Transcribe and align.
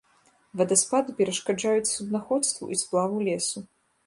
Вадаспады 0.61 1.13
перашкаджаюць 1.19 1.93
суднаходству 1.93 2.63
і 2.79 2.79
сплаву 2.87 3.23
лесу. 3.31 3.65